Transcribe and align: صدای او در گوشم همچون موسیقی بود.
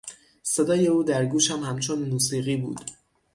صدای 0.43 0.87
او 0.87 1.03
در 1.03 1.25
گوشم 1.25 1.59
همچون 1.63 1.99
موسیقی 1.99 2.57
بود. 2.57 2.81